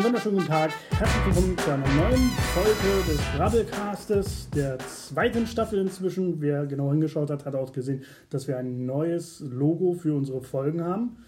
[0.00, 0.70] Einen wunderschönen guten Tag.
[0.92, 6.40] Herzlich willkommen zu einer neuen Folge des Rabbelcastes, der zweiten Staffel inzwischen.
[6.40, 10.82] Wer genau hingeschaut hat, hat auch gesehen, dass wir ein neues Logo für unsere Folgen
[10.82, 11.18] haben.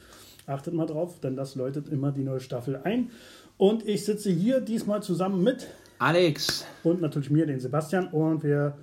[0.46, 3.10] Achtet mal drauf, denn das läutet immer die neue Staffel ein.
[3.58, 5.68] Und ich sitze hier diesmal zusammen mit
[5.98, 8.06] Alex und natürlich mir, den Sebastian.
[8.06, 8.78] Und wir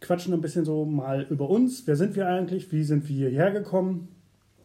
[0.00, 1.86] quatschen ein bisschen so mal über uns.
[1.86, 2.72] Wer sind wir eigentlich?
[2.72, 4.08] Wie sind wir hierher gekommen?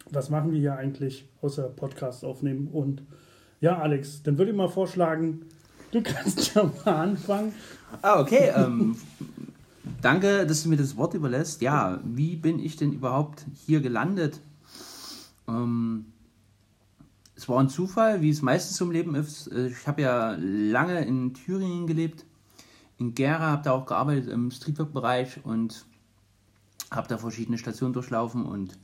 [0.10, 2.70] Was machen wir hier eigentlich außer Podcast aufnehmen?
[2.72, 3.04] Und
[3.64, 5.46] ja, Alex, dann würde ich mal vorschlagen,
[5.92, 7.54] du kannst ja mal anfangen.
[8.02, 8.52] Ah, okay.
[8.54, 8.98] Ähm,
[10.02, 11.62] danke, dass du mir das Wort überlässt.
[11.62, 14.42] Ja, wie bin ich denn überhaupt hier gelandet?
[15.48, 16.08] Ähm,
[17.38, 19.48] es war ein Zufall, wie es meistens im Leben ist.
[19.48, 22.26] Ich habe ja lange in Thüringen gelebt,
[22.98, 25.86] in Gera, habe da auch gearbeitet im Streetwork-Bereich und
[26.92, 28.78] habe da verschiedene Stationen durchlaufen und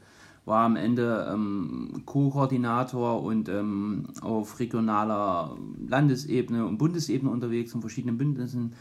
[0.49, 5.55] war am Ende ähm, Co-Koordinator und ähm, auf regionaler
[5.87, 8.73] Landesebene und Bundesebene unterwegs in verschiedenen Bündnissen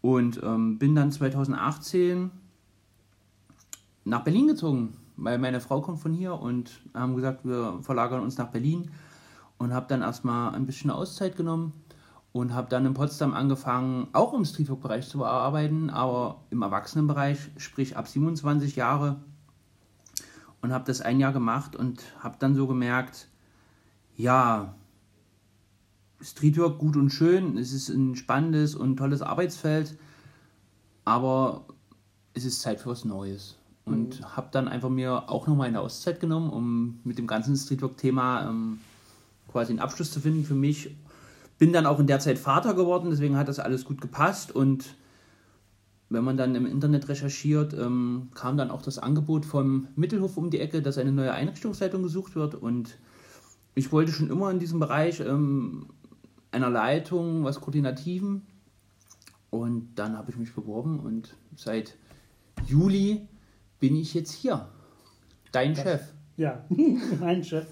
[0.00, 2.30] und ähm, bin dann 2018
[4.04, 8.38] nach Berlin gezogen, weil meine Frau kommt von hier und haben gesagt, wir verlagern uns
[8.38, 8.90] nach Berlin
[9.58, 11.72] und habe dann erstmal ein bisschen Auszeit genommen
[12.32, 17.96] und habe dann in Potsdam angefangen, auch im Streetwork-Bereich zu arbeiten, aber im Erwachsenenbereich, sprich
[17.96, 19.16] ab 27 Jahre
[20.60, 23.28] und habe das ein Jahr gemacht und habe dann so gemerkt,
[24.16, 24.74] ja,
[26.20, 29.96] Streetwork gut und schön, es ist ein spannendes und tolles Arbeitsfeld,
[31.04, 31.64] aber
[32.34, 33.56] es ist Zeit für was Neues.
[33.84, 34.36] Und mhm.
[34.36, 38.80] habe dann einfach mir auch nochmal eine Auszeit genommen, um mit dem ganzen Streetwork-Thema ähm,
[39.50, 40.94] quasi einen Abschluss zu finden für mich.
[41.58, 44.94] Bin dann auch in der Zeit Vater geworden, deswegen hat das alles gut gepasst und
[46.10, 50.50] wenn man dann im Internet recherchiert, ähm, kam dann auch das Angebot vom Mittelhof um
[50.50, 52.54] die Ecke, dass eine neue Einrichtungsleitung gesucht wird.
[52.54, 52.98] Und
[53.74, 55.88] ich wollte schon immer in diesem Bereich ähm,
[56.50, 58.42] einer Leitung, was Koordinativen.
[59.50, 61.96] Und dann habe ich mich beworben und seit
[62.66, 63.26] Juli
[63.80, 64.68] bin ich jetzt hier.
[65.52, 66.02] Dein das, Chef.
[66.36, 66.64] Ja,
[67.20, 67.66] mein Chef.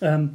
[0.00, 0.30] Ähm,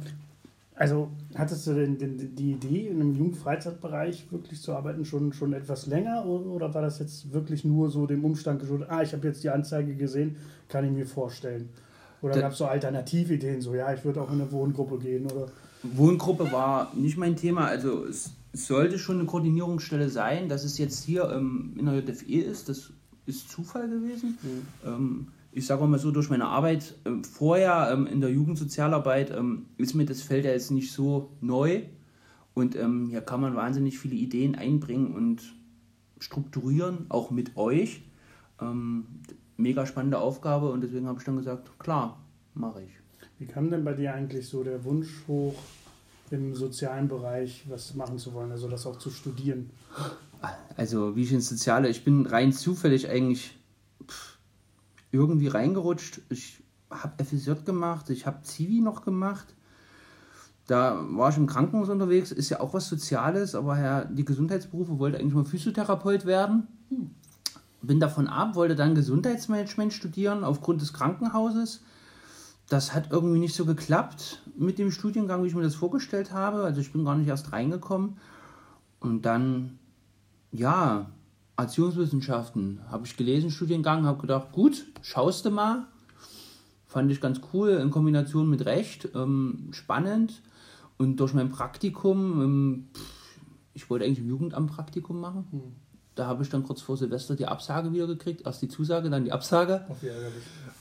[0.76, 5.52] also hattest du denn, denn, die Idee, in einem Jugendfreizeitbereich wirklich zu arbeiten, schon, schon
[5.52, 9.26] etwas länger oder war das jetzt wirklich nur so dem Umstand geschuldet, ah, ich habe
[9.28, 10.36] jetzt die Anzeige gesehen,
[10.68, 11.68] kann ich mir vorstellen?
[12.22, 15.46] Oder gab es so Alternativideen, so ja, ich würde auch in eine Wohngruppe gehen oder?
[15.82, 21.04] Wohngruppe war nicht mein Thema, also es, sollte schon eine Koordinierungsstelle sein, dass es jetzt
[21.04, 22.90] hier ähm, in der JFE ist, das
[23.26, 24.38] ist Zufall gewesen.
[24.42, 24.88] Mhm.
[24.88, 25.26] Ähm,
[25.56, 29.94] ich sage mal so, durch meine Arbeit äh, vorher ähm, in der Jugendsozialarbeit ähm, ist
[29.94, 31.82] mir das Feld ja jetzt nicht so neu.
[32.54, 35.54] Und ähm, hier kann man wahnsinnig viele Ideen einbringen und
[36.18, 38.02] strukturieren, auch mit euch.
[38.60, 39.06] Ähm,
[39.56, 42.20] mega spannende Aufgabe und deswegen habe ich dann gesagt, klar,
[42.54, 42.90] mache ich.
[43.38, 45.54] Wie kam denn bei dir eigentlich so der Wunsch hoch,
[46.30, 49.70] im sozialen Bereich was machen zu wollen, also das auch zu studieren?
[50.76, 53.56] Also wie ich ins Soziale, ich bin rein zufällig eigentlich
[55.14, 56.20] irgendwie reingerutscht.
[56.28, 59.54] Ich habe FSJ gemacht, ich habe Zivi noch gemacht.
[60.66, 64.98] Da war ich im Krankenhaus unterwegs, ist ja auch was Soziales, aber ja, die Gesundheitsberufe
[64.98, 66.68] wollte eigentlich mal Physiotherapeut werden.
[67.82, 71.82] Bin davon ab, wollte dann Gesundheitsmanagement studieren aufgrund des Krankenhauses.
[72.68, 76.62] Das hat irgendwie nicht so geklappt mit dem Studiengang, wie ich mir das vorgestellt habe.
[76.62, 78.16] Also ich bin gar nicht erst reingekommen.
[79.00, 79.78] Und dann,
[80.50, 81.10] ja,
[81.56, 85.86] Erziehungswissenschaften habe ich gelesen, Studiengang, habe gedacht, gut, schaust du mal.
[86.86, 90.42] Fand ich ganz cool in Kombination mit Recht, ähm, spannend.
[90.96, 92.88] Und durch mein Praktikum, ähm,
[93.72, 95.46] ich wollte eigentlich im Jugendamt Praktikum machen.
[95.50, 95.60] Hm.
[96.14, 98.46] Da habe ich dann kurz vor Silvester die Absage wieder gekriegt.
[98.46, 99.84] Erst die Zusage, dann die Absage.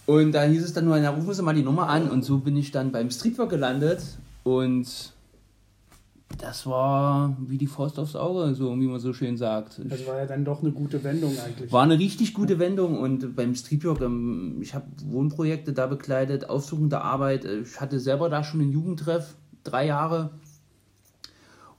[0.06, 2.10] Und da hieß es dann nur, ja, rufen Sie mal die Nummer an.
[2.10, 4.04] Und so bin ich dann beim Streetwork gelandet.
[4.44, 5.13] Und
[6.38, 9.80] das war wie die Faust aufs Auge, so wie man so schön sagt.
[9.84, 11.72] Das war ja dann doch eine gute Wendung eigentlich.
[11.72, 17.02] War eine richtig gute Wendung und beim Streetwork, ähm, ich habe Wohnprojekte da begleitet, aufsuchende
[17.02, 17.46] Arbeit.
[17.46, 20.32] Ich hatte selber da schon einen Jugendtreff, drei Jahre.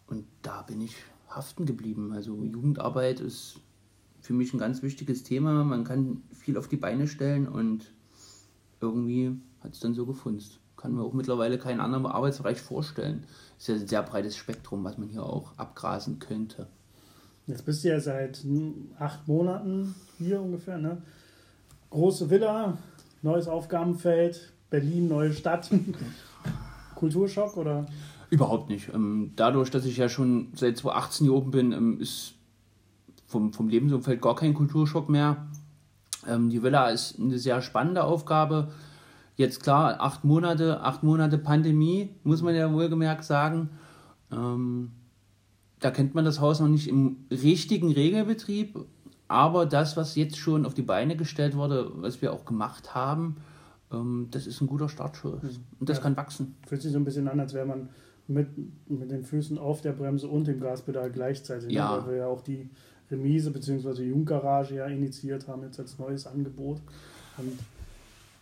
[0.06, 0.96] Und da bin ich
[1.28, 2.12] haften geblieben.
[2.12, 3.60] Also Jugendarbeit ist
[4.20, 5.64] für mich ein ganz wichtiges Thema.
[5.64, 7.92] Man kann viel auf die Beine stellen und
[8.80, 13.24] irgendwie hat es dann so gefunzt kann mir auch mittlerweile keinen anderen Arbeitsbereich vorstellen.
[13.56, 16.66] Ist ja ein sehr breites Spektrum, was man hier auch abgrasen könnte.
[17.46, 18.44] Jetzt bist du ja seit
[18.98, 21.00] acht Monaten hier ungefähr, ne?
[21.88, 22.76] Große Villa,
[23.22, 25.70] neues Aufgabenfeld, Berlin, neue Stadt.
[26.96, 27.86] Kulturschock oder?
[28.28, 28.92] Überhaupt nicht.
[28.92, 32.34] Ähm, dadurch, dass ich ja schon seit 2018 hier oben bin, ähm, ist
[33.26, 35.46] vom, vom Lebensumfeld gar kein Kulturschock mehr.
[36.28, 38.70] Ähm, die Villa ist eine sehr spannende Aufgabe
[39.36, 43.70] Jetzt klar, acht Monate, acht Monate Pandemie, muss man ja wohlgemerkt sagen.
[44.30, 44.92] Ähm,
[45.80, 48.78] da kennt man das Haus noch nicht im richtigen Regelbetrieb,
[49.28, 53.36] aber das, was jetzt schon auf die Beine gestellt wurde, was wir auch gemacht haben,
[53.92, 55.42] ähm, das ist ein guter Startschuss.
[55.80, 56.02] Und das Ja.
[56.04, 56.54] kann wachsen.
[56.66, 57.88] Fühlt sich so ein bisschen an, als wäre man
[58.28, 58.48] mit,
[58.88, 61.68] mit den Füßen auf der Bremse und dem Gaspedal gleichzeitig.
[61.68, 61.74] ne?
[61.74, 61.98] Ja.
[62.06, 62.70] Weil wir ja auch die
[63.10, 64.02] Remise bzw.
[64.04, 66.80] Jugendgarage ja initiiert haben, jetzt als neues Angebot.
[67.36, 67.58] Und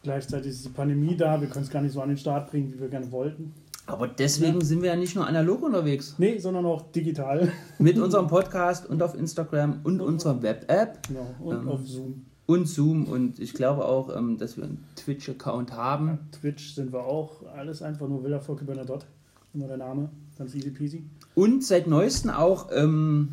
[0.03, 2.73] gleichzeitig ist die Pandemie da, wir können es gar nicht so an den Start bringen,
[2.73, 3.53] wie wir gerne wollten.
[3.87, 6.15] Aber deswegen sind wir ja nicht nur analog unterwegs.
[6.19, 7.51] Nee, sondern auch digital.
[7.79, 11.35] Mit unserem Podcast und auf Instagram und unserer Web-App Genau.
[11.41, 11.69] Und Ähm.
[11.69, 12.25] auf Zoom.
[12.47, 13.07] und Zoom.
[13.07, 16.19] Und ich glaube auch, ähm, dass wir einen Twitch-Account haben.
[16.31, 17.43] Twitch sind wir auch.
[17.57, 19.07] Alles einfach nur Villa Volke Bernadotte.
[19.53, 20.11] Immer der Name.
[20.39, 21.05] Ganz easy peasy.
[21.35, 23.31] Und seit neuestem auch ähm,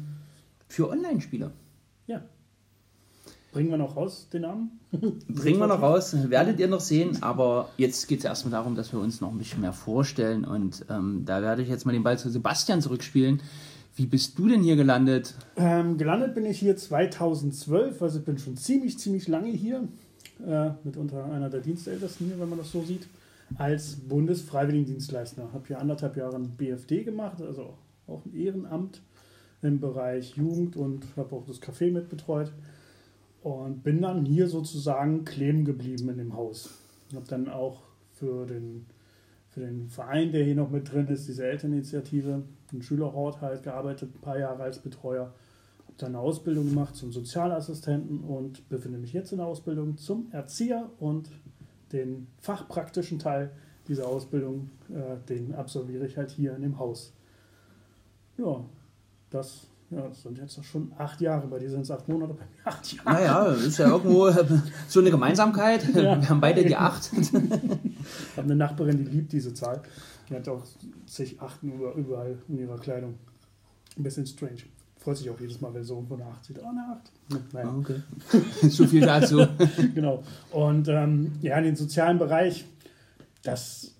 [0.68, 1.52] für Online-Spieler.
[3.52, 4.80] Bringen wir noch raus, den Namen?
[5.28, 8.94] Bringen wir noch raus, werdet ihr noch sehen, aber jetzt geht es erstmal darum, dass
[8.94, 12.04] wir uns noch ein bisschen mehr vorstellen und ähm, da werde ich jetzt mal den
[12.04, 13.42] Ball zu Sebastian zurückspielen.
[13.96, 15.36] Wie bist du denn hier gelandet?
[15.58, 19.88] Ähm, gelandet bin ich hier 2012, also ich bin schon ziemlich, ziemlich lange hier.
[20.46, 23.08] Äh, mitunter einer der Dienstältesten hier, wenn man das so sieht.
[23.58, 25.50] Als Bundesfreiwilligendienstleister.
[25.52, 27.74] Habe hier anderthalb Jahre ein BFD gemacht, also
[28.08, 29.02] auch ein Ehrenamt
[29.62, 32.54] im Bereich Jugend und habe auch das Café mitbetreut.
[33.42, 36.72] Und bin dann hier sozusagen kleben geblieben in dem Haus.
[37.16, 38.86] Habe dann auch für den,
[39.50, 44.14] für den Verein, der hier noch mit drin ist, diese Elterninitiative, den Schülerhort halt gearbeitet,
[44.14, 45.34] ein paar Jahre als Betreuer.
[45.86, 50.28] Habe dann eine Ausbildung gemacht zum Sozialassistenten und befinde mich jetzt in der Ausbildung zum
[50.32, 51.30] Erzieher und
[51.94, 53.52] den fachpraktischen Teil
[53.88, 57.14] dieser Ausbildung, äh, den absolviere ich halt hier in dem Haus.
[58.38, 58.64] Ja,
[59.32, 62.44] das, ja, das sind jetzt schon acht Jahre, bei dir sind es acht Monate, bei
[62.44, 63.12] mir acht Jahre.
[63.14, 64.46] Naja, ist ja irgendwo äh,
[64.88, 65.84] so eine Gemeinsamkeit.
[65.96, 66.20] Ja.
[66.22, 67.12] Wir haben beide die acht.
[67.22, 69.82] Ich habe eine Nachbarin, die liebt diese Zahl.
[70.30, 70.64] Die hat auch
[71.06, 73.16] zig Achten über- überall in ihrer Kleidung.
[73.98, 74.58] Ein bisschen strange.
[74.98, 76.58] Freut sich auch jedes Mal, wenn so irgendwo eine Acht sieht.
[76.60, 77.12] Oh, eine Acht.
[77.54, 77.76] Naja.
[77.78, 78.02] Okay.
[78.70, 79.46] so viel dazu.
[79.94, 80.24] genau.
[80.52, 82.66] Und ähm, ja, in den sozialen Bereich,
[83.44, 83.94] das.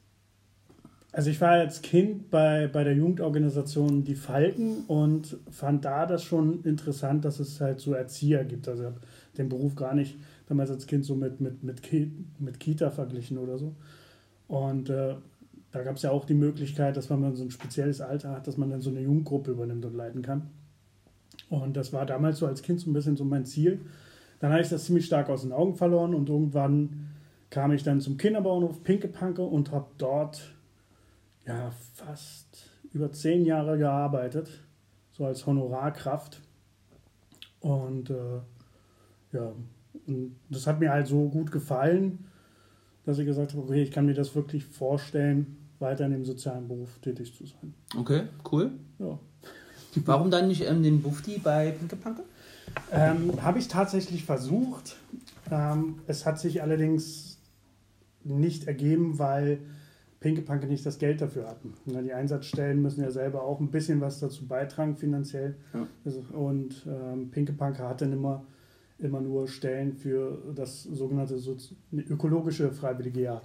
[1.20, 6.24] Also ich war als Kind bei, bei der Jugendorganisation Die Falken und fand da das
[6.24, 8.70] schon interessant, dass es halt so Erzieher gibt.
[8.70, 9.02] Also ich habe
[9.38, 10.18] den Beruf gar nicht
[10.48, 13.76] damals als Kind so mit, mit, mit, Ki mit Kita verglichen oder so.
[14.48, 15.16] Und äh,
[15.74, 18.48] da gab es ja auch die Möglichkeit, dass wenn man so ein spezielles Alter hat,
[18.48, 20.48] dass man dann so eine Jugendgruppe übernimmt und leiten kann.
[21.50, 23.82] Und das war damals so als Kind so ein bisschen so mein Ziel.
[24.40, 27.10] Dann habe ich das ziemlich stark aus den Augen verloren und irgendwann
[27.50, 30.56] kam ich dann zum Kinderbauernhof Pinkepanke und habe dort
[31.50, 34.50] ja fast über zehn Jahre gearbeitet,
[35.12, 36.42] so als Honorarkraft.
[37.60, 38.40] Und äh,
[39.34, 39.54] ja,
[40.08, 42.26] und das hat mir halt so gut gefallen,
[43.06, 46.68] dass ich gesagt habe, okay, ich kann mir das wirklich vorstellen, weiter in dem sozialen
[46.68, 47.74] Beruf tätig zu sein.
[47.98, 48.72] Okay, cool.
[49.00, 49.20] Ja.
[50.06, 52.24] Warum dann nicht ähm, den Bufti bei Pinke Panke?
[52.92, 54.98] Ähm, Habe ich tatsächlich versucht.
[55.50, 57.40] Ähm, es hat sich allerdings
[58.24, 59.60] nicht ergeben, weil
[60.20, 61.74] Pinkepanke nicht das Geld dafür hatten.
[61.86, 65.56] Die Einsatzstellen müssen ja selber auch ein bisschen was dazu beitragen finanziell.
[65.74, 65.88] Ja.
[66.04, 68.44] Also, und ähm, Pinkepanke hat dann immer,
[68.98, 73.42] immer nur Stellen für das sogenannte Sozi ökologische freiwillige Jahr.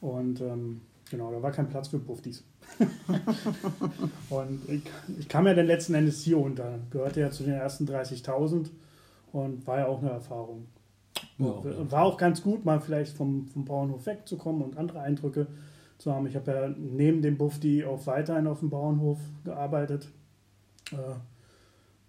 [0.00, 0.80] Und ähm,
[1.10, 2.42] genau, da war kein Platz für Buffdies.
[4.30, 4.82] und ich,
[5.18, 8.66] ich kam ja dann letzten Endes hier unter, gehörte ja zu den ersten 30.000
[9.32, 10.66] und war ja auch eine Erfahrung.
[11.38, 15.46] Ja, Und War auch ganz gut, mal vielleicht vom, vom Bauernhof wegzukommen und andere Eindrücke
[15.98, 16.26] zu haben.
[16.26, 20.08] Ich habe ja neben dem Bufdi auch weiterhin auf dem Bauernhof gearbeitet.
[20.92, 20.96] Äh,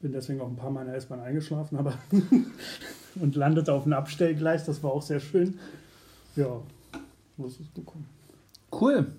[0.01, 1.93] bin deswegen auch ein paar Mal in der S-Bahn eingeschlafen, aber
[3.15, 4.65] und landete auf einem Abstellgleis.
[4.65, 5.59] Das war auch sehr schön.
[6.35, 6.61] Ja,
[7.37, 8.05] so ist es gekommen.
[8.71, 9.11] Cool.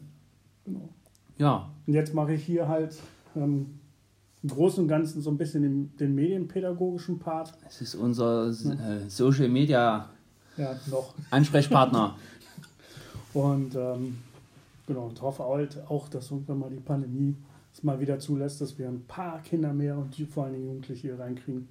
[0.65, 0.89] Genau.
[1.39, 2.99] Ja, Und jetzt mache ich hier halt
[3.37, 3.80] ähm,
[4.43, 7.53] im Großen und Ganzen so ein bisschen den, den medienpädagogischen Part.
[7.69, 10.09] es ist unser äh, Social Media
[10.57, 10.75] Ja.
[11.31, 12.17] Ansprechpartner.
[13.35, 14.19] Und ähm,
[14.89, 17.37] genau, und hoffe halt auch, dass irgendwann mal die Pandemie
[17.73, 20.67] es mal wieder zulässt, dass wir ein paar Kinder mehr und die- vor allen Dingen
[20.67, 21.69] Jugendliche hier reinkriegen,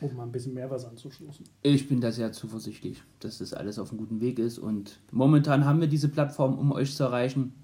[0.00, 1.44] um mal ein bisschen mehr was anzustoßen.
[1.62, 5.64] Ich bin da sehr zuversichtlich, dass das alles auf einem guten Weg ist und momentan
[5.64, 7.54] haben wir diese Plattform, um euch zu erreichen.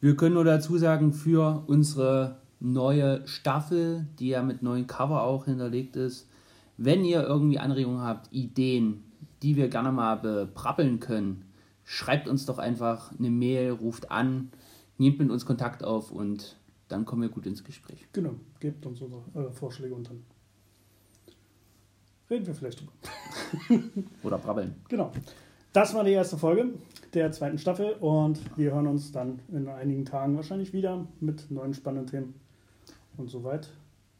[0.00, 5.44] Wir können nur dazu sagen, für unsere neue Staffel, die ja mit neuen Cover auch
[5.44, 6.28] hinterlegt ist,
[6.76, 9.04] wenn ihr irgendwie Anregungen habt, Ideen,
[9.42, 11.44] die wir gerne mal beprappeln können,
[11.84, 14.50] schreibt uns doch einfach eine Mail, ruft an,
[14.96, 16.56] nehmt mit uns Kontakt auf und
[16.88, 18.06] dann kommen wir gut ins Gespräch.
[18.12, 20.22] Genau, gebt uns unsere äh, Vorschläge und dann
[22.30, 22.92] reden wir vielleicht drüber.
[24.22, 24.74] Oder brabbeln.
[24.88, 25.12] Genau.
[25.72, 26.74] Das war die erste Folge.
[27.14, 31.74] der zweiten Staffel und wir hören uns dann in einigen Tagen wahrscheinlich wieder mit neuen
[31.74, 32.47] spannenden Themen.
[33.18, 33.68] Und soweit,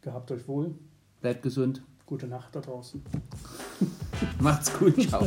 [0.01, 0.75] gehabt euch wohl.
[1.21, 1.81] Bleibt gesund.
[2.05, 3.01] Gute Nacht da draußen.
[4.39, 5.01] Macht's gut.
[5.09, 5.25] Ciao.